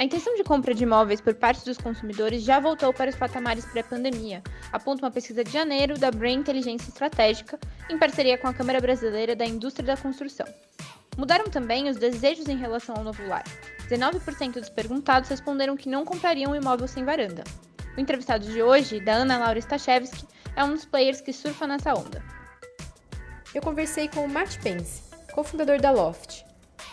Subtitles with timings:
[0.00, 3.66] A intenção de compra de imóveis por parte dos consumidores já voltou para os patamares
[3.66, 4.42] pré-pandemia,
[4.72, 7.58] aponta uma pesquisa de janeiro da Brain Inteligência Estratégica,
[7.90, 10.46] em parceria com a Câmara Brasileira da Indústria da Construção.
[11.18, 13.44] Mudaram também os desejos em relação ao novo lar.
[13.90, 17.44] 19% dos perguntados responderam que não comprariam um imóvel sem varanda.
[17.94, 20.26] O entrevistado de hoje, da Ana Laura Stachewski,
[20.56, 22.24] é um dos players que surfa nessa onda.
[23.54, 25.02] Eu conversei com o Matt Pence,
[25.34, 26.48] cofundador da Loft,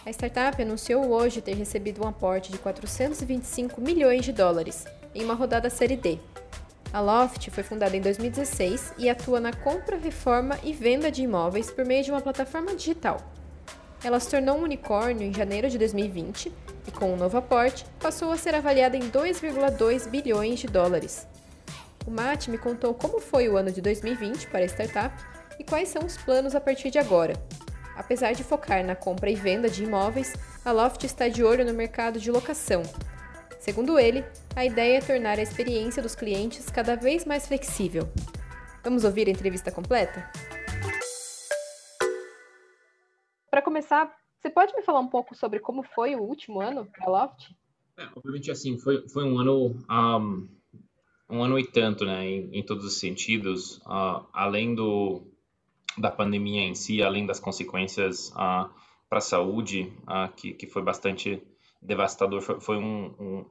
[0.08, 5.34] a startup anunciou hoje ter recebido um aporte de 425 milhões de dólares em uma
[5.34, 6.18] rodada Série D.
[6.94, 11.70] A Loft foi fundada em 2016 e atua na compra, reforma e venda de imóveis
[11.70, 13.18] por meio de uma plataforma digital.
[14.02, 16.54] Ela se tornou um unicórnio em janeiro de 2020
[16.88, 21.28] e, com um novo aporte, passou a ser avaliada em 2,2 bilhões de dólares.
[22.06, 25.14] O Matt me contou como foi o ano de 2020 para a startup
[25.60, 27.34] e quais são os planos a partir de agora,
[27.98, 31.74] Apesar de focar na compra e venda de imóveis, a Loft está de olho no
[31.74, 32.84] mercado de locação.
[33.60, 34.24] Segundo ele,
[34.56, 38.04] a ideia é tornar a experiência dos clientes cada vez mais flexível.
[38.84, 40.30] Vamos ouvir a entrevista completa?
[43.50, 47.10] Para começar, você pode me falar um pouco sobre como foi o último ano da
[47.10, 47.50] Loft?
[47.98, 50.48] É, obviamente, assim, foi, foi um ano um,
[51.32, 53.78] um ano e tanto, né, em, em todos os sentidos.
[53.80, 55.24] Uh, além do,
[55.98, 58.70] da pandemia em si, além das consequências uh,
[59.10, 61.42] para a saúde, uh, que, que foi bastante
[61.82, 63.46] devastador, foi, foi um, um,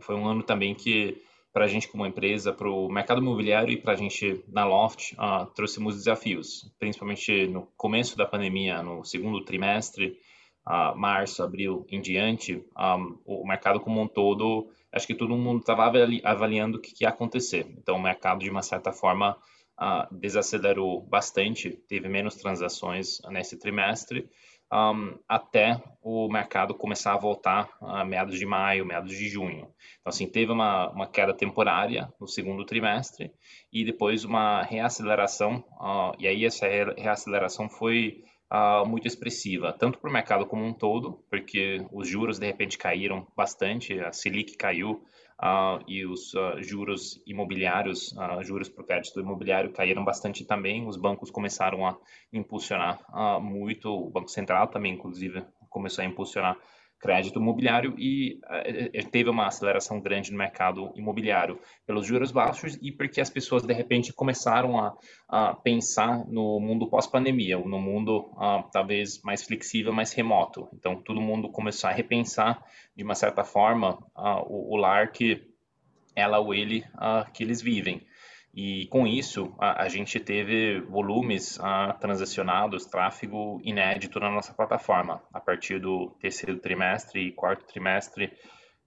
[0.00, 1.22] foi um ano também que,
[1.52, 5.14] para a gente como empresa, para o mercado imobiliário e para a gente na Loft,
[5.54, 10.18] trouxemos desafios, principalmente no começo da pandemia, no segundo trimestre,
[10.68, 15.60] uh, março, abril em diante, um, o mercado como um todo, acho que todo mundo
[15.60, 15.90] estava
[16.24, 17.66] avaliando o que, que ia acontecer.
[17.78, 19.36] Então, o mercado, de uma certa forma,
[19.80, 24.28] uh, desacelerou bastante, teve menos transações nesse trimestre,
[24.72, 29.72] um, até o mercado começar a voltar a meados de maio, meados de junho.
[30.00, 33.32] Então, assim, teve uma, uma queda temporária no segundo trimestre
[33.72, 38.22] e depois uma reaceleração, uh, e aí essa reaceleração foi
[38.52, 42.76] uh, muito expressiva, tanto para o mercado como um todo, porque os juros de repente
[42.76, 45.02] caíram bastante, a Selic caiu
[45.42, 50.86] uh, e os uh, juros imobiliários, uh, juros para o crédito imobiliário caíram bastante também.
[50.86, 51.96] Os bancos começaram a
[52.32, 53.00] impulsionar
[53.40, 56.56] muito, o Banco Central também, inclusive, começou a impulsionar
[57.00, 62.90] crédito imobiliário e uh, teve uma aceleração grande no mercado imobiliário pelos juros baixos e
[62.90, 64.96] porque as pessoas de repente começaram a,
[65.28, 70.68] a pensar no mundo pós-pandemia, no mundo uh, talvez mais flexível, mais remoto.
[70.74, 72.62] Então todo mundo começou a repensar
[72.96, 75.46] de uma certa forma uh, o, o, lar que
[76.16, 76.84] ela ou ele
[77.32, 78.04] que eles vivem.
[78.60, 85.22] E com isso, a, a gente teve volumes ah, transacionados, tráfego inédito na nossa plataforma.
[85.32, 88.32] A partir do terceiro trimestre e quarto trimestre,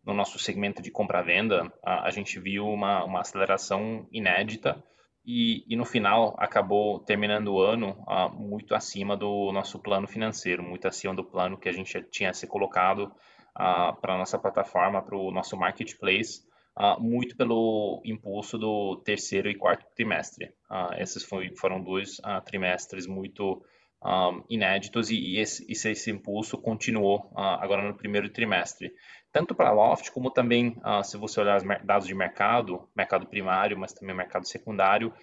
[0.06, 4.84] no nosso segmento de compra-venda, a, a, gente viu uma, uma aceleração inédita
[5.26, 10.62] e, e, no final acabou terminando o ano ah, muito acima do nosso plano financeiro,
[10.62, 13.10] muito acima do plano que a gente tinha se colocado
[13.56, 19.50] ah, para a nossa plataforma, para o nosso marketplace uh, muito pelo impulso do terceiro
[19.50, 20.54] e quarto trimestre.
[20.70, 23.64] Uh, esses foi, foram dois uh, trimestres muito
[24.04, 28.92] um, inéditos e, e, esse, esse, impulso continuou agora no primeiro trimestre.
[29.32, 33.78] Tanto para a Loft, como também, se você olhar os dados de mercado, mercado primário,
[33.78, 35.14] mas também mercado secundário,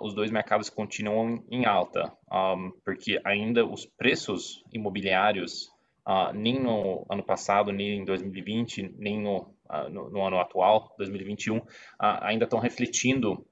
[0.00, 5.72] os dois mercados continuam em alta, um, porque ainda os preços imobiliários
[6.04, 9.51] Uh, nem no ano passado, nem em 2020, nem no
[9.90, 11.64] no, no, ano atual, 2021, uh,
[11.98, 13.46] ainda estão refletindo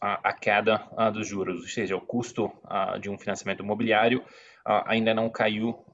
[0.00, 2.50] a, a queda dos juros, ou seja, o custo
[3.00, 4.24] de um financiamento imobiliário
[4.86, 5.84] ainda não caiu,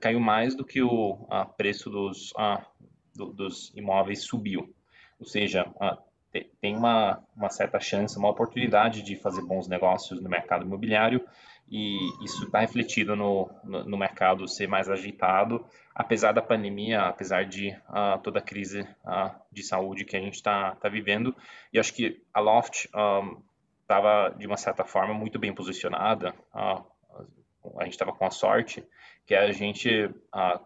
[0.00, 1.26] caiu mais do que o
[1.56, 2.32] preço dos,
[3.12, 4.72] do, dos imóveis subiu.
[5.18, 5.66] Ou seja,
[6.60, 11.24] tem uma, uma certa chance, uma oportunidade de fazer bons negócios no mercado imobiliário
[11.72, 15.64] e isso está refletido no, no, mercado ser mais agitado,
[15.94, 20.34] apesar da pandemia, apesar de uh, toda a crise uh, de saúde que a gente
[20.34, 21.34] está tá vivendo.
[21.72, 26.34] E acho que a Loft estava, um, de uma certa forma, muito bem posicionada.
[26.54, 26.84] Uh,
[27.78, 28.86] a gente estava com a sorte
[29.24, 30.10] que a gente,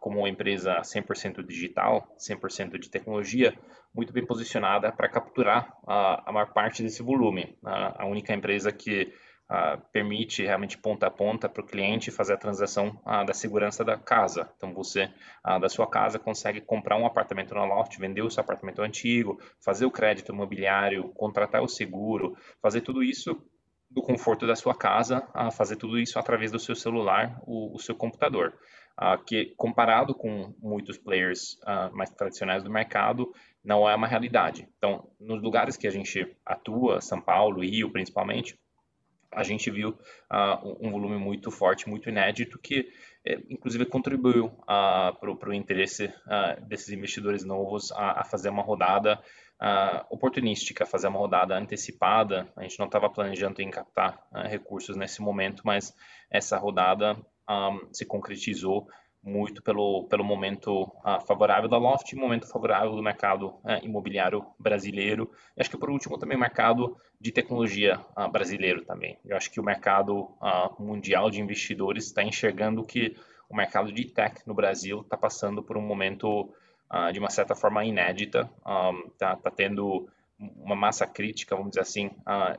[0.01, 3.55] como empresa 100% digital, 100% de tecnologia,
[3.95, 7.55] muito bem posicionada para capturar a maior parte desse volume.
[7.63, 9.13] A única empresa que
[9.49, 13.85] Uh, permite realmente ponta a ponta para o cliente fazer a transação uh, da segurança
[13.85, 14.51] da casa.
[14.57, 15.05] Então, você,
[15.47, 19.41] uh, da sua casa, consegue comprar um apartamento na Loft, vender o seu apartamento antigo,
[19.65, 23.41] fazer o crédito imobiliário, contratar o seguro, fazer tudo isso
[23.89, 27.95] do conforto da sua casa, fazer tudo isso através do seu celular, o, o seu
[27.95, 28.53] computador.
[29.27, 31.57] que, comparado com muitos players
[31.93, 33.33] mais tradicionais do mercado,
[33.65, 34.69] não é uma realidade.
[34.77, 38.59] Então, nos lugares que a gente atua, São Paulo, Rio principalmente,
[39.33, 42.91] a gente viu uh, um volume muito forte, muito inédito, que
[43.25, 48.63] eh, inclusive contribuiu uh, para o interesse uh, desses investidores novos a, a fazer uma
[48.63, 49.21] rodada
[50.11, 52.47] oportunística, fazer uma rodada antecipada.
[52.55, 55.97] A gente não estava planejando em captar recursos nesse momento, mas
[56.31, 57.17] essa rodada
[57.49, 58.87] um, se concretizou
[59.27, 65.29] muito pelo, pelo momento uh, favorável da Loft, momento favorável do mercado uh, imobiliário brasileiro.
[65.57, 69.19] E acho que por último também o mercado de tecnologia uh, brasileiro também.
[69.25, 70.31] Eu acho que o mercado
[70.79, 73.17] mundial de investidores está enxergando que
[73.51, 76.53] o mercado de tech no Brasil está passando por um momento
[77.13, 78.49] de uma certa forma inédita,
[79.13, 80.09] está um, tá tendo
[80.39, 82.11] uma massa crítica, vamos dizer assim,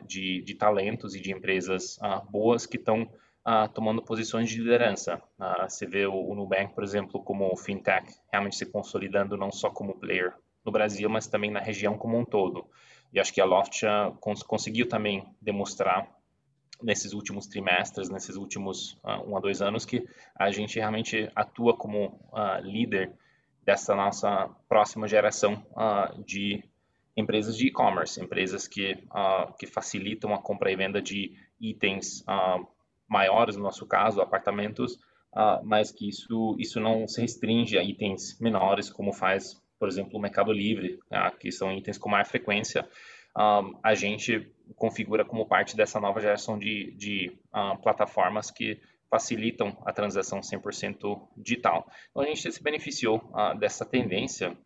[0.06, 1.98] de, de talentos e de empresas
[2.30, 3.10] boas que estão
[3.48, 5.22] uh, tomando posições de liderança.
[5.40, 9.70] Uh, você vê o, o, Nubank, por exemplo, como fintech, realmente se consolidando não só
[9.70, 10.34] como player
[10.66, 12.68] no Brasil, mas também na região como um todo.
[13.14, 13.84] E acho que a Loft
[14.20, 16.12] cons conseguiu também demonstrar
[16.84, 20.06] nesses últimos trimestres, nesses últimos um a dois anos, que
[20.36, 22.20] a gente realmente atua como
[22.62, 23.14] líder
[23.64, 25.66] dessa nossa próxima geração
[26.26, 26.62] de
[27.16, 29.02] empresas de e-commerce, empresas que,
[29.58, 32.26] que facilitam a compra e venda de itens
[33.08, 34.96] maiores, no nosso caso, apartamentos,
[35.34, 40.18] uh, mas que isso, isso não se restringe a itens menores, como faz, por exemplo,
[40.18, 42.88] o Mercado Livre, uh, que são itens com maior frequência.
[43.36, 47.38] Uh, a gente configura como parte dessa nova geração de, de
[47.82, 51.90] plataformas que facilitam a transação 100% digital.
[52.10, 53.24] Então, a gente se beneficiou
[53.58, 54.58] dessa tendência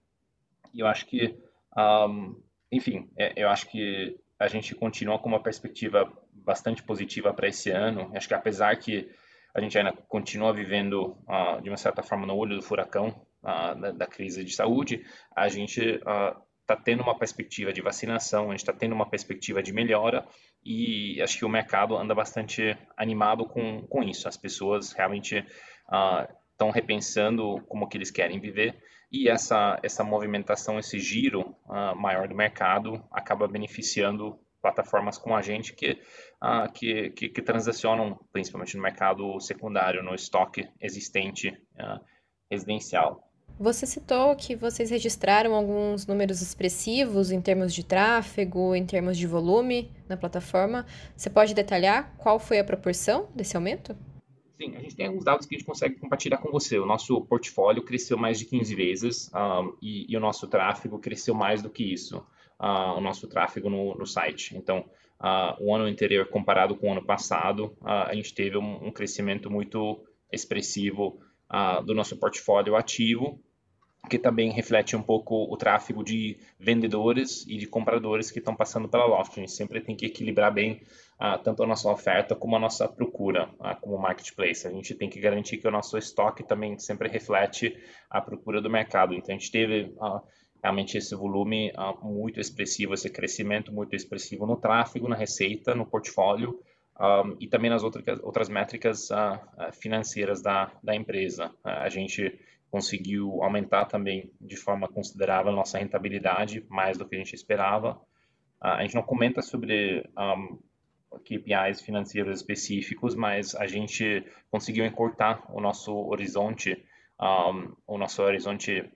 [0.74, 1.36] e eu acho que,
[1.78, 2.42] um,
[2.72, 6.12] enfim, é, eu acho que a gente continua com uma perspectiva
[6.44, 8.12] bastante positiva para esse ano.
[8.16, 9.10] Acho que apesar que
[9.54, 13.10] a gente ainda continua vivendo uh, de uma certa forma no olho do furacão
[13.44, 15.06] uh, da, da, crise de saúde,
[15.36, 19.62] a gente está uh, tendo uma perspectiva de vacinação, a gente está tendo uma perspectiva
[19.62, 20.26] de melhora
[20.64, 24.28] e acho que o mercado anda bastante animado com, com isso.
[24.28, 25.46] As pessoas realmente
[26.52, 31.54] estão repensando como que eles querem viver e essa, essa movimentação, esse giro
[31.98, 36.00] maior do mercado acaba beneficiando plataformas com a gente que,
[36.42, 42.00] uh, que, que, que, transacionam principalmente no mercado secundário, no estoque existente uh,
[42.50, 43.28] residencial.
[43.60, 49.28] Você citou que vocês registraram alguns números expressivos em termos de tráfego, em termos de
[49.28, 50.86] volume na plataforma.
[51.16, 53.96] Você pode detalhar qual foi a proporção desse aumento?
[54.60, 56.80] Sim, a gente tem alguns dados que a gente consegue compartilhar com você.
[56.80, 61.00] O nosso portfólio cresceu mais de 15 vezes um, ah, e, e, o nosso tráfego
[61.00, 62.24] cresceu mais do que isso
[62.62, 64.56] uh, o nosso tráfego no, no site.
[64.56, 64.86] Então,
[65.20, 68.92] uh, o ano anterior comparado com o ano passado, uh, a gente teve um, um
[68.92, 71.20] crescimento muito expressivo
[71.86, 73.38] do nosso portfólio ativo,
[74.10, 78.88] que também reflete um pouco o tráfego de vendedores e de compradores que estão passando
[78.88, 79.34] pela Loft.
[79.34, 80.80] A gente sempre tem que equilibrar bem
[81.44, 83.50] tanto a nossa oferta como a nossa procura
[83.82, 84.66] como marketplace.
[84.66, 87.78] A gente tem que garantir que o nosso estoque também sempre reflete
[88.10, 89.14] a procura do mercado.
[89.14, 89.94] Então, a gente teve
[90.62, 95.86] realmente esse volume uh, muito expressivo, esse crescimento muito expressivo no tráfego, na receita, no
[95.86, 96.52] portfólio
[97.00, 99.40] um, ah, e também nas outras, outras métricas uh,
[99.74, 101.48] financeiras da, da empresa.
[101.66, 102.40] Uh, a gente
[102.70, 108.00] conseguiu aumentar também de forma considerável a nossa rentabilidade, mais do que a gente esperava.
[108.62, 110.58] a gente não comenta sobre um,
[111.20, 116.86] KPIs financeiros específicos, mas a gente conseguiu encurtar o nosso horizonte,
[117.20, 118.90] um, o nosso horizonte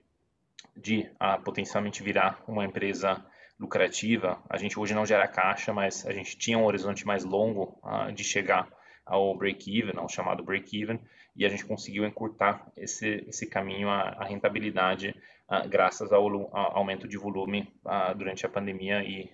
[0.76, 3.24] de uh, potencialmente virar uma empresa
[3.58, 4.42] lucrativa.
[4.48, 8.12] A gente hoje não gera caixa, mas a gente tinha um horizonte mais longo uh,
[8.12, 8.68] de chegar
[9.04, 11.00] ao break-even, ao chamado break-even,
[11.34, 15.14] e a gente conseguiu encurtar esse, esse caminho à, à rentabilidade
[15.48, 17.72] uh, graças ao, ao, aumento de volume
[18.16, 19.30] durante a pandemia e,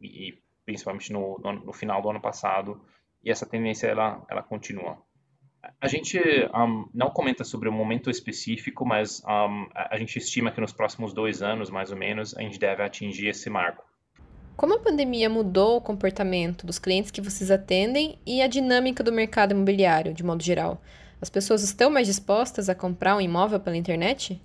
[0.00, 2.80] e principalmente no, no, no, final do ano passado.
[3.22, 5.02] E essa tendência ela, ela continua.
[5.80, 6.18] A gente
[6.54, 11.12] um, não comenta sobre um momento específico, mas um, a gente estima que nos próximos
[11.12, 13.84] dois anos, mais ou menos, a gente deve atingir esse marco.
[14.56, 19.12] Como a pandemia mudou o comportamento dos clientes que vocês atendem e a dinâmica do
[19.12, 20.82] mercado imobiliário, de modo geral?
[21.20, 24.40] As pessoas estão mais dispostas a comprar um imóvel pela internet?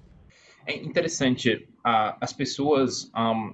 [0.66, 1.68] É interessante.
[1.86, 3.54] Uh, as pessoas, um,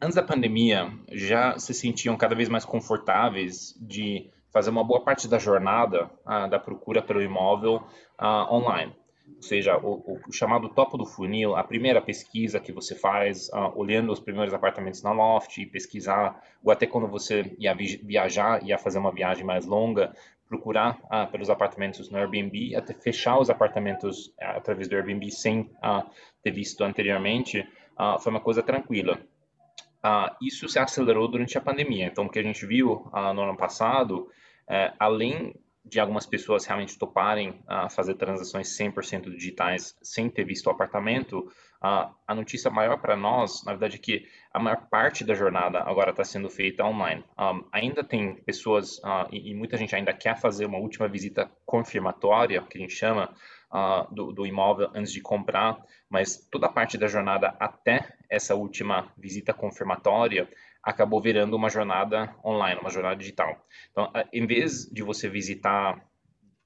[0.00, 5.28] antes da pandemia, já se sentiam cada vez mais confortáveis de fazer uma boa parte
[5.28, 7.82] da jornada uh, da procura pelo imóvel
[8.20, 8.94] uh, online
[9.36, 13.72] ou seja, o, o, chamado topo do funil, a primeira pesquisa que você faz, uh,
[13.74, 18.98] olhando os primeiros apartamentos na Loft, pesquisar, ou até quando você ia viajar, ia fazer
[18.98, 20.14] uma viagem mais longa,
[20.48, 25.70] procurar uh, pelos apartamentos no Airbnb, até fechar os apartamentos uh, através do Airbnb sem
[26.42, 27.66] ter visto anteriormente,
[28.20, 29.18] foi uma coisa tranquila.
[30.40, 32.06] Isso se acelerou durante a pandemia.
[32.06, 34.30] Então, o que a gente viu no ano passado,
[34.68, 35.54] é, além
[35.84, 41.50] de algumas pessoas realmente toparem uh, fazer transações 100% digitais sem ter visto o apartamento,
[41.82, 46.10] a notícia maior para nós, na verdade, é que a maior parte da jornada agora
[46.10, 47.24] está sendo feita online.
[47.38, 52.60] Um, ainda tem pessoas, e, e, muita gente ainda quer fazer uma última visita confirmatória,
[52.60, 53.34] que a gente chama,
[54.10, 55.78] do, do imóvel antes de comprar,
[56.08, 60.48] mas toda a parte da jornada até essa última visita confirmatória
[60.82, 63.56] acabou virando uma jornada online, uma jornada digital.
[63.90, 66.02] Então, em vez de você visitar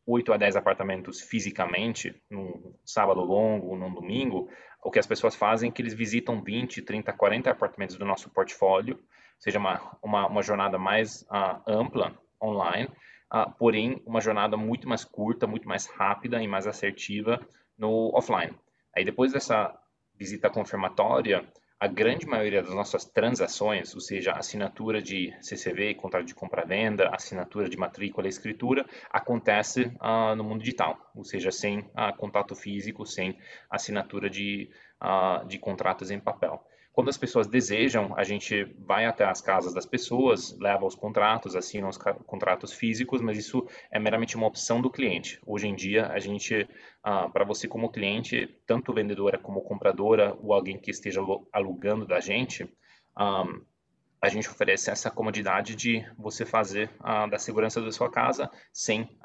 [0.07, 4.49] 8 a 10 apartamentos fisicamente, num sábado longo num domingo,
[4.83, 8.29] o que as pessoas fazem é que eles visitam 20, 30, 40 apartamentos do nosso
[8.31, 9.03] portfólio,
[9.39, 12.89] seja uma, uma, uma jornada mais uh, ampla online,
[13.33, 17.41] uh, porém uma jornada muito mais curta, muito mais rápida e mais assertiva
[17.79, 18.55] no offline.
[18.95, 19.75] Aí depois dessa
[20.19, 21.45] visita confirmatória,
[21.79, 27.69] a grande maioria das nossas transações, ou seja, assinatura de CCV, contrato de compra-venda, assinatura
[27.69, 33.05] de matrícula e escritura, acontece uh, no mundo digital, ou seja, sem uh, contato físico,
[33.05, 34.71] sem assinatura de,
[35.03, 36.65] uh, de contratos em papel.
[36.95, 41.57] Quando as pessoas desejam, a gente vai até as casas das pessoas, leva os contratos,
[41.57, 45.41] assina os contratos físicos, mas isso é meramente uma opção do cliente.
[45.45, 46.69] Hoje em dia, a gente,
[47.03, 51.21] ah, para você como cliente, tanto vendedora como compradora ou alguém que esteja
[51.53, 52.73] alugando da gente,
[53.17, 53.43] ah,
[54.23, 59.19] a gente oferece essa comodidade de você fazer ah, da segurança da sua casa sem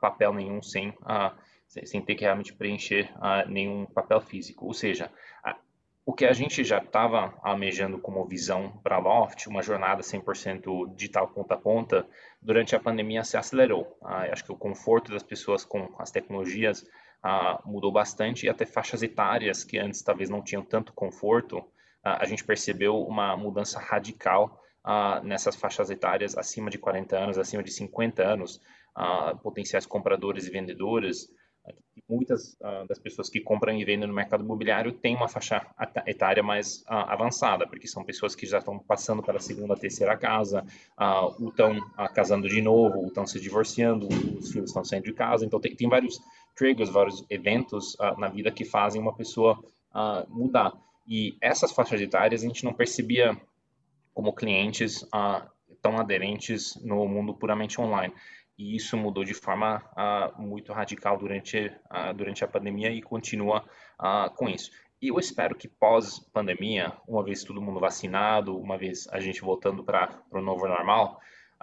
[0.00, 0.94] papel nenhum, sem
[1.68, 4.66] sem ter que realmente preencher uh, nenhum papel físico.
[4.66, 5.10] Ou seja,
[6.06, 10.94] o que a gente já estava almejando como visão para a Loft, uma jornada 100%
[10.94, 12.06] digital ponta a ponta,
[12.40, 13.98] durante a pandemia se acelerou.
[14.00, 16.86] Ah, acho que o conforto das pessoas com as tecnologias
[17.20, 21.66] ah, mudou bastante e até faixas etárias que antes talvez não tinham tanto conforto,
[22.04, 27.36] ah, a gente percebeu uma mudança radical ah, nessas faixas etárias acima de 40 anos,
[27.36, 28.60] acima de 50 anos,
[28.94, 31.28] ah, potenciais compradores e vendedores,
[32.08, 35.66] muitas uh, das pessoas que compram e vendem no mercado imobiliário têm uma faixa
[36.06, 40.64] etária mais uh, avançada, porque são pessoas que já estão passando pela segunda, terceira casa,
[40.98, 41.80] uh, ou estão
[42.14, 45.44] casando de novo, ou estão se divorciando, os filhos estão saindo de casa.
[45.44, 46.20] Então, tem, tem vários
[46.54, 49.62] triggers, vários eventos na vida que fazem uma pessoa
[50.28, 50.72] mudar.
[51.06, 53.36] E essas faixas etárias a gente não percebia
[54.14, 55.06] como clientes
[55.82, 58.12] tão aderentes no mundo puramente online
[58.58, 63.64] e isso mudou de forma uh, muito radical durante, uh, durante a pandemia e continua
[64.00, 64.70] uh, com isso.
[65.00, 69.84] E eu espero que pós-pandemia, uma vez todo mundo vacinado, uma vez a gente voltando
[69.84, 71.20] para o novo normal,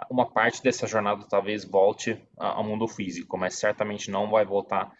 [0.08, 4.92] uma parte dessa jornada talvez volte ao mundo físico, mas certamente não vai voltar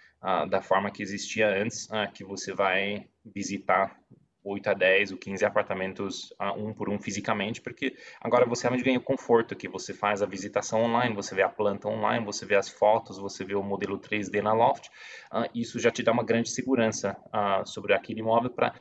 [0.49, 3.97] da forma que existia antes, que você vai visitar
[4.45, 8.99] 8 a 10 ou 15 apartamentos um por um fisicamente, porque agora você realmente ganha
[8.99, 12.55] o conforto que você faz a visitação online, você vê a planta online, você vê
[12.55, 14.89] as fotos, você vê o modelo 3D na Loft,
[15.33, 18.75] uh, isso já te dá uma grande segurança uh, sobre aquele imóvel para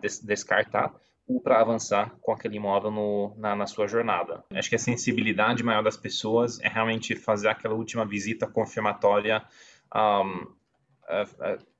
[0.00, 0.92] des descartar
[1.26, 4.44] ou para avançar com aquele imóvel no, na, na, sua jornada.
[4.52, 9.42] Acho que a sensibilidade maior das pessoas é realmente fazer aquela última visita confirmatória
[9.94, 10.42] um,
[11.08, 11.74] uh, uh,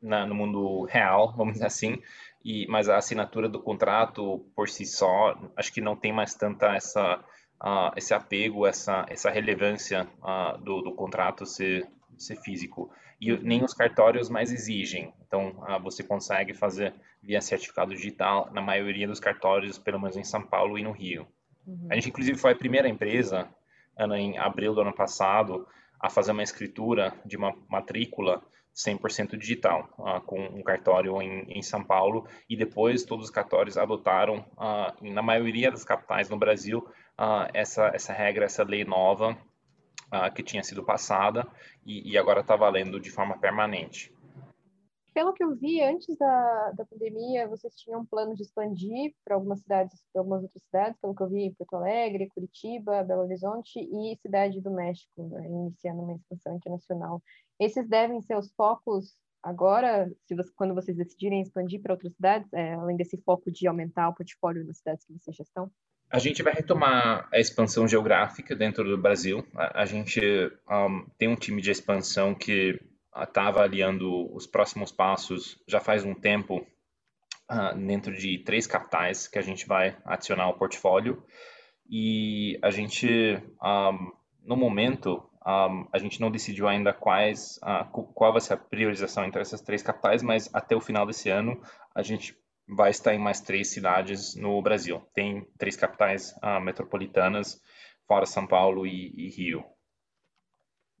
[0.00, 2.00] na, no mundo real, vamos dizer assim,
[2.44, 6.74] e, mas a assinatura do contrato por si só, acho que não tem mais tanta
[6.74, 7.16] essa,
[7.62, 12.90] uh, esse apego, essa, essa relevância uh, do, do contrato ser, ser físico.
[13.20, 15.12] E nem os cartórios mais exigem.
[15.26, 20.24] Então, uh, você consegue fazer via certificado digital na maioria dos cartórios, pelo menos em
[20.24, 21.26] São Paulo e no Rio.
[21.66, 21.88] Uhum.
[21.90, 23.48] A gente, inclusive, foi a primeira empresa,
[23.98, 25.66] Ana, em abril do ano passado,
[26.00, 28.40] a fazer uma escritura de uma matrícula
[28.78, 33.76] 100% digital, uh, com um cartório em, em, São Paulo, e depois todos os cartórios
[33.76, 36.78] adotaram, uh, na maioria das capitais no Brasil,
[37.18, 39.36] uh, essa, essa regra, essa lei nova
[40.34, 41.46] que tinha sido passada
[41.84, 44.10] e, e agora está valendo de forma permanente.
[45.12, 49.34] pelo que eu vi, antes da, da pandemia, vocês tinham um plano de expandir para
[49.34, 53.80] algumas cidades, para algumas outras cidades, pelo que eu vi, Porto Alegre, Curitiba, Belo Horizonte
[53.80, 57.20] e Cidade do México, né, iniciando uma expansão internacional.
[57.58, 62.74] Esses devem ser os focos agora, você, quando vocês decidirem expandir para outras cidades, é,
[62.74, 65.70] além desse foco de aumentar o portfólio das cidades que vocês já estão?
[66.10, 69.46] A gente vai retomar a expansão geográfica dentro do Brasil.
[69.54, 70.20] A, a gente
[70.70, 72.80] um, tem um time de expansão que
[73.14, 76.66] está avaliando os próximos passos já faz um tempo
[77.50, 81.22] uh, dentro de três capitais que a gente vai adicionar ao portfólio.
[81.90, 84.12] E a gente, um,
[84.42, 89.24] no momento, um, a gente não decidiu ainda quais, uh, qual vai ser a priorização
[89.24, 91.60] entre essas três capitais, mas até o final desse ano
[91.94, 92.36] a gente
[92.68, 95.00] vai estar em mais três cidades no Brasil.
[95.14, 97.60] Tem três capitais uh, metropolitanas,
[98.06, 99.64] fora São Paulo e, e Rio.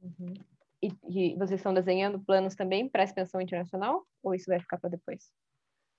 [0.02, 0.34] Uhum.
[0.82, 4.06] E, e, vocês estão desenhando planos também para a expansão internacional?
[4.22, 5.30] Ou isso vai ficar para depois?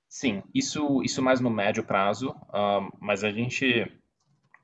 [0.08, 3.86] Sim, isso, isso mais no médio prazo, uh, mas a gente,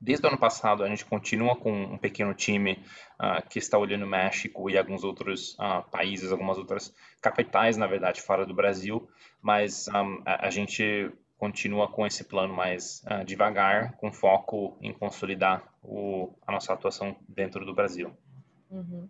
[0.06, 2.78] desde o ano passado, a gente continua com um pequeno time
[3.20, 8.22] uh, que está olhando México e alguns outros uh, países, algumas outras capitais, na verdade,
[8.22, 9.08] fora do Brasil,
[9.42, 15.64] mas um, a, a, gente continua com esse plano mais devagar, com foco em consolidar
[15.82, 18.16] o, a nossa atuação dentro do Brasil.
[18.70, 19.08] Uhum.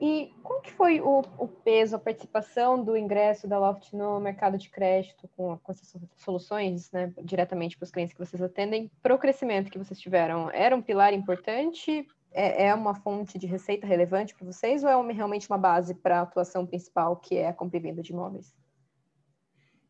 [0.00, 4.56] E como que foi o, o, peso, a participação do ingresso da Loft no mercado
[4.56, 9.14] de crédito com, com essas soluções, né, diretamente para os clientes que vocês atendem, para
[9.14, 10.50] o crescimento que vocês tiveram?
[10.52, 12.06] Era um pilar importante?
[12.32, 15.94] É, é uma fonte de receita relevante para vocês ou é uma, realmente uma base
[15.94, 18.54] para a atuação principal, que é a compra e venda de imóveis?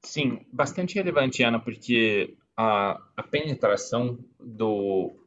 [0.02, 5.19] Sim, bastante relevante, Ana, porque a, a penetração do,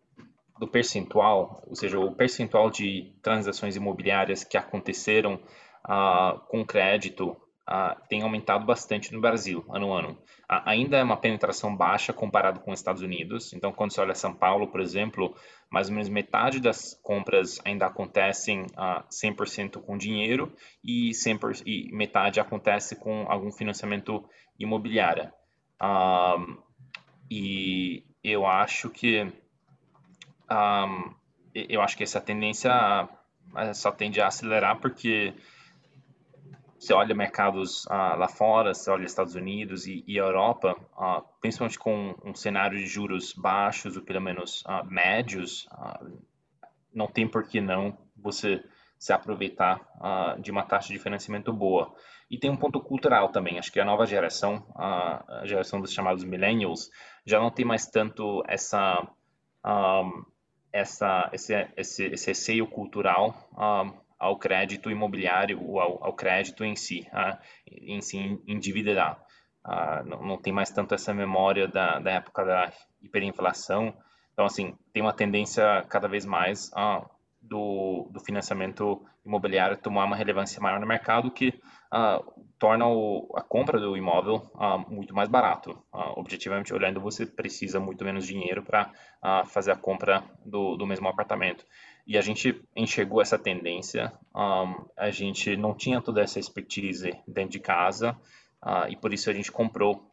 [0.59, 5.39] do percentual, ou seja, o percentual de transações imobiliárias que aconteceram
[5.85, 7.35] uh, com crédito
[7.69, 10.11] uh, tem aumentado bastante no Brasil, ano a ano.
[10.11, 13.53] Uh, ainda é uma penetração baixa comparado com os Estados Unidos.
[13.53, 15.35] Então, quando você olha São Paulo, por exemplo,
[15.69, 21.91] mais ou menos metade das compras ainda acontecem uh, 100% com dinheiro e, 100%, e
[21.93, 24.23] metade acontece com algum financiamento
[24.59, 25.31] imobiliário.
[27.29, 29.27] e eu acho que
[30.51, 31.13] um,
[31.53, 32.71] eu acho que essa tendência
[33.73, 35.33] só tende a acelerar porque
[36.83, 41.79] você olha mercados uh, lá fora, você olha Estados Unidos e, e Europa, uh, principalmente
[41.79, 45.65] com um cenário de juros baixos ou pelo menos uh, médios,
[46.93, 48.61] não tem por que não você
[48.99, 49.81] se aproveitar
[50.39, 51.93] de uma taxa de financiamento boa.
[52.31, 56.23] E tem um ponto cultural também, acho que a nova geração, a geração dos chamados
[56.23, 56.89] millennials,
[57.25, 59.05] já não tem mais tanto essa
[60.73, 66.75] essa, esse, esse, esse receio cultural um, ao crédito imobiliário ou ao, ao crédito em
[66.75, 67.37] si, uh,
[67.69, 69.23] em si individual.
[69.63, 73.93] Uh, não, não, tem mais tanto essa memória da, da época da hiperinflação.
[74.33, 77.07] Então, assim, tem uma tendência cada vez mais uh,
[77.39, 81.49] do, do financiamento imobiliário tomar uma relevância maior no mercado que
[81.93, 82.32] uh,
[82.63, 85.71] torna o, a compra do imóvel uh, muito mais barato.
[85.93, 88.89] Uh, objetivamente olhando, você precisa muito menos dinheiro para
[89.47, 91.65] fazer a compra do, do mesmo apartamento.
[92.07, 94.13] E a gente enxergou essa tendência,
[94.97, 98.17] a gente não tinha toda essa expertise dentro de casa
[98.89, 100.11] e por isso a gente comprou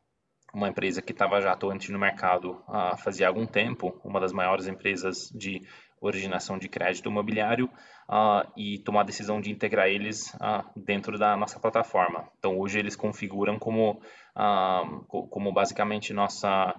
[0.55, 2.63] uma empresa que estava já atuante no mercado
[2.99, 5.67] fazia algum tempo, uma das maiores empresas de
[6.01, 7.67] originação de crédito imobiliário
[8.09, 12.29] uh, e tomar a decisão de integrar eles uh, dentro da nossa plataforma.
[12.39, 14.01] Então, hoje eles configuram como,
[14.37, 16.75] uh, como basicamente nossa,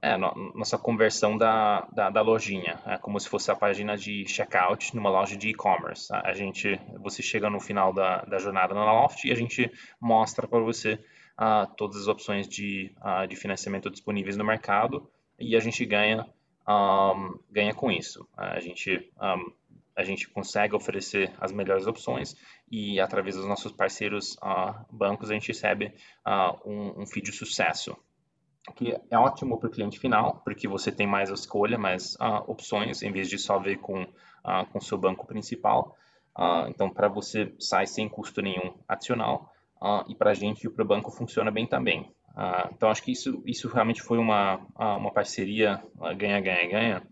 [0.00, 4.24] é, no, nossa conversão da, da, da, lojinha, é como se fosse a página de
[4.26, 6.08] checkout numa loja de e-commerce.
[6.14, 9.68] A gente, você chega no final da, da jornada na Loft e a gente
[10.00, 11.04] mostra para você
[11.76, 12.94] todas as opções de,
[13.28, 16.24] de financiamento disponíveis no mercado e a gente ganha
[16.68, 18.28] um, ganha com isso.
[18.36, 19.52] A gente, um,
[19.96, 22.36] a gente consegue oferecer as melhores opções
[22.70, 25.94] e, através dos nossos parceiros uh, bancos, a gente recebe
[26.26, 27.96] uh, um, um feed de sucesso,
[28.76, 33.02] que é ótimo para o cliente final, porque você tem mais escolha, mais uh, opções,
[33.02, 35.96] em vez de só ver com uh, com seu banco principal.
[36.68, 39.52] então, para você, sai sem custo nenhum adicional.
[40.08, 42.10] e para a gente e para o banco funciona bem também.
[42.34, 45.82] Ah, então, acho que isso, isso realmente foi uma, ah, uma parceria
[46.16, 47.02] ganha-ganha-ganha.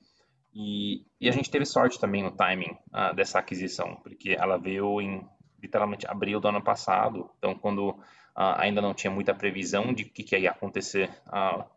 [0.53, 5.01] E, e, a gente teve sorte também no timing uh, dessa aquisição, porque ela veio
[5.01, 5.25] em
[5.63, 7.31] literalmente abril do ano passado.
[7.39, 7.97] Então, quando
[8.35, 11.11] ainda não tinha muita previsão de o que, que, ia acontecer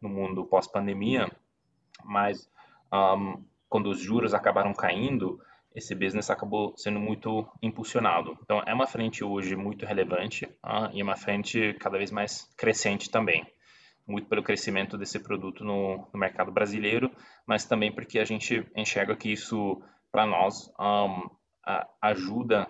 [0.02, 1.30] no mundo pós-pandemia,
[2.06, 2.50] mas
[2.94, 5.42] um, quando os juros acabaram caindo,
[5.76, 8.38] esse business acabou sendo muito impulsionado.
[8.44, 13.10] Então, é uma frente hoje muito relevante uh, e uma frente cada vez mais crescente
[13.10, 13.46] também.
[14.08, 17.10] Muito pelo crescimento desse produto no, no mercado brasileiro,
[17.48, 19.82] mas também porque a gente enxerga que isso,
[20.12, 21.30] para nós, um,
[21.66, 22.68] a, ajuda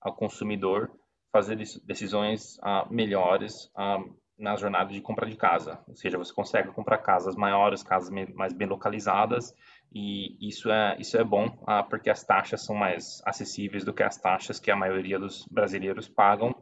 [0.00, 0.90] ao consumidor
[1.32, 5.78] fazer decisões uh, melhores uh, na jornada de compra de casa.
[5.88, 9.54] Ou seja, você consegue comprar casas maiores, casas mais bem localizadas,
[9.98, 14.02] e isso é, isso é bom uh, porque as taxas são mais acessíveis do que
[14.02, 16.54] as taxas que a maioria dos brasileiros pagam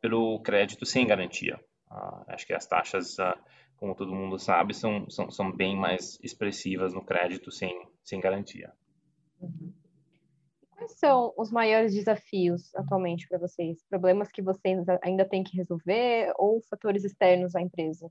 [0.00, 1.58] pelo crédito sem garantia.
[2.28, 3.16] acho que as taxas,
[3.76, 7.72] como todo mundo sabe, são, são, são bem mais expressivas no crédito sem,
[8.04, 8.70] sem garantia.
[9.40, 9.72] Uhum.
[10.76, 13.82] Quais são os maiores desafios atualmente para vocês?
[13.88, 18.10] Problemas que vocês ainda têm que resolver ou fatores externos à empresa?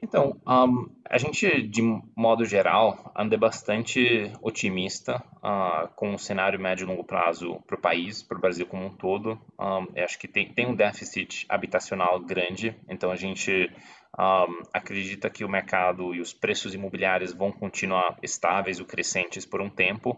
[0.00, 1.82] Então, um, a gente, de
[2.16, 7.80] modo geral, anda bastante otimista uh, com o cenário médio e longo prazo para o
[7.80, 9.40] país, para o Brasil como um todo.
[9.58, 13.68] Um, acho que tem, tem um déficit habitacional grande, então a gente
[14.16, 19.60] um, acredita que o mercado e os preços imobiliários vão continuar estáveis ou crescentes por
[19.60, 20.10] um tempo,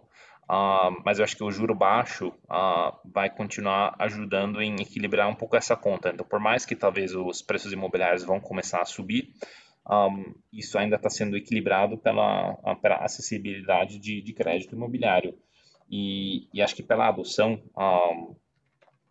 [0.45, 5.35] uh, mas eu acho que o juro baixo uh, vai continuar ajudando em equilibrar um
[5.35, 6.11] pouco essa conta.
[6.11, 9.33] Então, por mais que talvez os preços imobiliários vão começar a subir,
[9.89, 15.39] um, isso ainda está sendo equilibrado pela, pela acessibilidade de, de crédito imobiliário.
[15.91, 18.37] E, e, acho que pela adoção, um,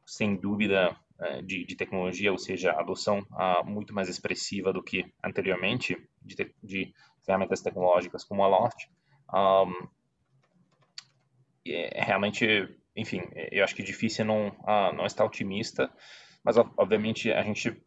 [0.06, 5.06] sem dúvida, é, de, de, tecnologia, ou seja, adoção uh, muito mais expressiva do que
[5.22, 6.94] anteriormente de, te, de
[7.26, 8.88] ferramentas tecnológicas como a Loft,
[9.34, 9.88] um,
[11.68, 15.92] é, realmente, enfim, eu acho que é difícil não, uh, não estar otimista,
[16.42, 17.78] mas obviamente a gente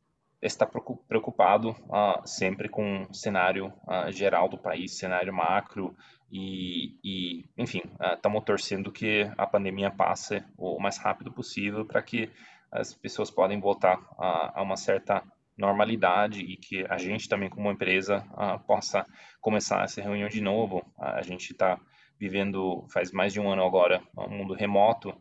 [0.42, 5.96] está preocupado uh, sempre com o cenário uh, geral do país, cenário macro,
[6.30, 7.82] e, e enfim,
[8.14, 12.30] estamos torcendo que a pandemia passe o mais rápido possível para que
[12.72, 15.22] as pessoas podem voltar a, a uma certa
[15.58, 19.06] normalidade e que a gente também como empresa uh, possa
[19.42, 20.82] começar essa reunião de novo.
[20.98, 21.78] A gente está
[22.18, 25.14] vivendo faz mais de um ano agora um mundo remoto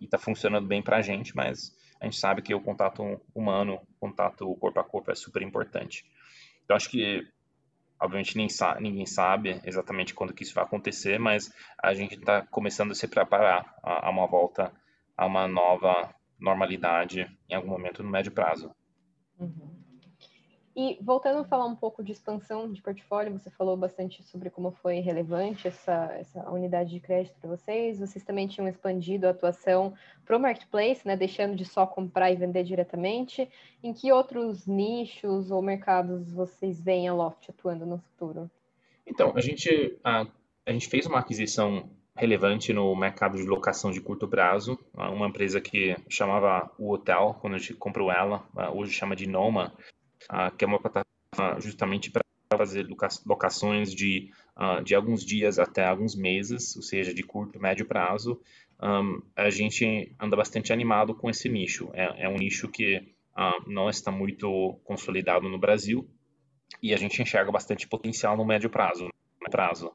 [0.00, 3.80] e está funcionando bem para a gente, mas a gente sabe que o contato humano,
[3.98, 6.04] contato corpo a corpo é super importante.
[6.64, 7.26] Então acho que
[8.00, 11.52] obviamente nem sa ninguém sabe exatamente quando que isso vai acontecer, mas
[11.82, 14.72] a gente está começando a se preparar a, a uma volta
[15.16, 18.74] a uma nova normalidade em algum momento no médio prazo.
[19.38, 19.73] Uhum.
[20.76, 24.72] E voltando a falar um pouco de expansão de portfólio, você falou bastante sobre como
[24.72, 28.00] foi relevante essa, essa unidade de crédito para vocês.
[28.00, 32.36] Vocês também tinham expandido a atuação para o marketplace, né, deixando de só comprar e
[32.36, 33.48] vender diretamente.
[33.84, 38.50] Em que outros nichos ou mercados vocês veem a Loft atuando no futuro?
[39.06, 40.26] Então, a gente, a,
[40.66, 44.76] a gente fez uma aquisição relevante no mercado de locação de curto prazo.
[44.92, 49.72] Uma empresa que chamava o Hotel, quando a gente comprou ela, hoje chama de Noma,
[50.56, 52.22] que é uma plataforma justamente para
[52.56, 52.86] fazer
[53.26, 54.30] locações de,
[54.84, 58.40] de alguns dias até alguns meses, ou seja, de curto, médio prazo.
[59.36, 61.90] a gente anda bastante animado com esse nicho.
[61.92, 63.14] É, é um nicho que
[63.66, 66.08] não está muito consolidado no Brasil
[66.82, 69.08] e a gente enxerga bastante potencial no médio prazo.
[69.50, 69.92] prazo.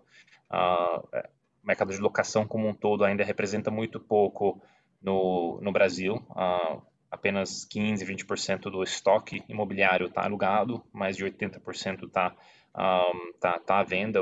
[0.52, 1.18] Uh,
[1.64, 4.62] o mercado de locação como um todo ainda representa muito pouco
[5.02, 6.16] no, no Brasil.
[6.32, 12.36] Uh, apenas 15, 20% do estoque imobiliário está alugado, mais de 80% está
[12.76, 14.20] um, tá, tá à venda,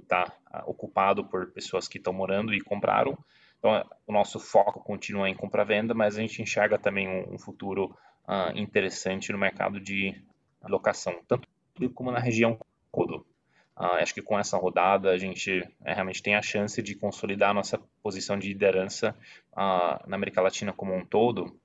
[0.00, 0.32] está
[0.64, 3.18] ocupado por pessoas que estão morando e compraram.
[3.58, 7.94] Então, o nosso foco continua em compra-venda, mas a gente enxerga também um, um futuro
[8.26, 10.14] uh, interessante no mercado de
[10.66, 11.46] locação, tanto
[11.94, 12.58] como na região
[12.92, 13.26] todo.
[13.76, 17.50] Uh, acho que com essa rodada a gente é, realmente tem a chance de consolidar
[17.50, 19.16] a nossa posição de liderança
[19.52, 21.58] uh, na América Latina como um todo,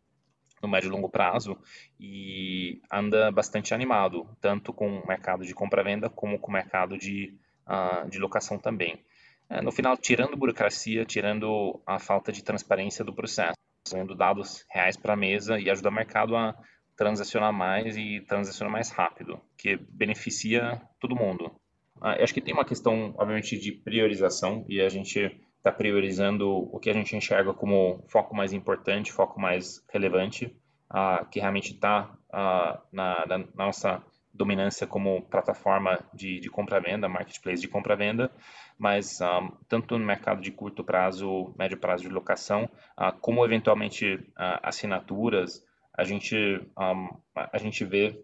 [0.65, 1.57] no médio e longo prazo,
[1.99, 7.33] e anda bastante animado, tanto com o mercado de compra-venda como com o mercado de,
[7.67, 9.03] uh, de locação também.
[9.49, 14.97] É, no final, tirando burocracia, tirando a falta de transparência do processo, trazendo dados reais
[14.97, 16.55] para a mesa e ajuda o mercado a
[16.97, 21.55] transacionar mais e transacionar mais rápido, que beneficia todo mundo.
[22.01, 26.79] Ah, acho que tem uma questão, obviamente, de priorização e a gente está priorizando o
[26.79, 30.55] que a gente enxerga como foco mais importante, foco mais relevante,
[30.91, 37.09] uh, que realmente está uh, ah, na, na, nossa dominância como plataforma de, de compra-venda,
[37.09, 38.29] marketplace de compra-venda,
[38.77, 44.19] mas um, tanto no mercado de curto prazo, médio prazo de locação, uh, como eventualmente
[44.61, 45.65] assinaturas,
[45.97, 46.35] a gente,
[46.77, 48.21] um, a gente vê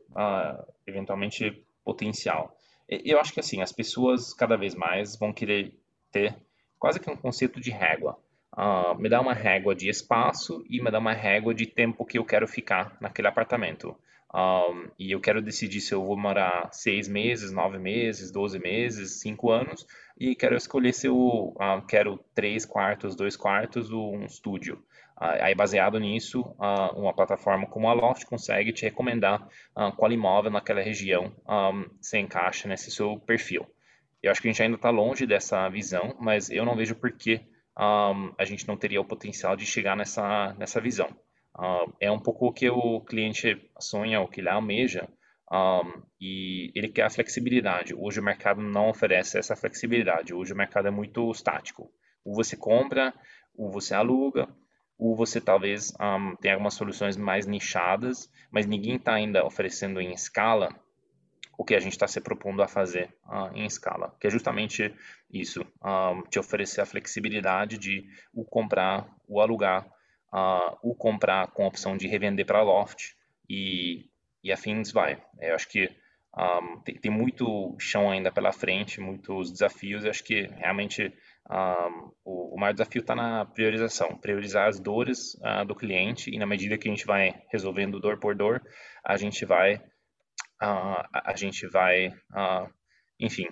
[0.86, 2.54] eventualmente potencial.
[2.88, 5.74] Eu acho que assim, as pessoas cada vez mais vão querer
[6.12, 6.36] ter
[6.82, 8.18] quase que um conceito de régua.
[8.58, 12.18] Uh, me dá uma régua de espaço e me dá uma régua de tempo que
[12.18, 13.96] eu quero ficar naquele apartamento.
[14.34, 19.20] Um, e eu quero decidir se eu vou morar seis meses, nove meses, doze meses,
[19.20, 19.86] cinco anos,
[20.20, 24.84] e quero escolher se eu uh, quero três quartos, dois quartos ou um estúdio.
[25.18, 29.48] Uh, aí, baseado nisso, uh, uma plataforma como a Loft consegue te recomendar
[29.98, 33.68] qual imóvel naquela região um, se encaixa nesse seu perfil.
[34.22, 37.12] Eu acho que a gente ainda está longe dessa visão, mas eu não vejo por
[37.12, 37.42] que
[37.78, 41.10] um, a gente não teria o potencial de chegar nessa, nessa visão.
[42.00, 45.08] É um pouco o que o cliente sonha, o que ele almeja,
[45.52, 47.94] um, e ele quer a flexibilidade.
[47.94, 50.34] Hoje o mercado não oferece essa flexibilidade.
[50.34, 51.92] Hoje o mercado é muito estático.
[52.24, 53.14] Ou você compra,
[53.56, 54.48] ou você aluga,
[54.98, 60.14] ou você talvez um, tem algumas soluções mais nichadas, mas ninguém está ainda oferecendo em
[60.14, 60.70] escala
[61.62, 64.92] o que a gente está se propondo a fazer uh, em escala, que é justamente
[65.32, 69.86] isso, um, te oferecer a flexibilidade de o comprar, o alugar,
[70.34, 73.16] uh, o comprar com a opção de revender para loft
[73.48, 74.10] e,
[74.44, 75.22] e afins vai.
[75.40, 75.88] Eu acho que
[76.36, 80.04] um, tem, tem, muito chão ainda pela frente, muitos desafios.
[80.04, 81.14] Eu acho que realmente
[81.48, 86.40] um, o, o, maior desafio está na priorização, priorizar as dores uh, do cliente e
[86.40, 88.64] na medida que a gente vai resolvendo dor por dor,
[89.06, 89.80] a gente vai,
[90.62, 92.70] uh, a gente vai, uh,
[93.20, 93.48] enfim,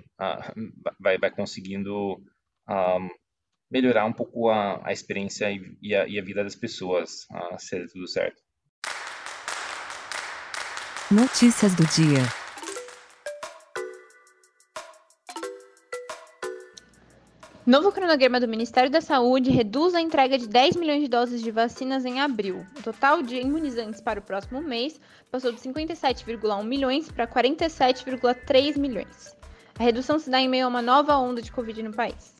[0.99, 2.23] vai, vai conseguindo
[3.71, 7.57] melhorar um pouco a, a experiência e, e, a, e a vida das pessoas, a
[7.57, 8.41] ser tudo certo.
[11.11, 12.38] Notícias do dia.
[17.69, 21.51] Novo cronograma do Ministério da Saúde reduz a entrega de 10 milhões de doses de
[21.51, 22.65] vacinas em abril.
[22.75, 29.37] O total de imunizantes para o próximo mês passou de 57,1 milhões para 47,3 milhões.
[29.77, 32.33] A redução se dá em meio a uma nova onda de Covid no país.